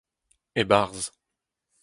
[0.59, 1.05] e-barzh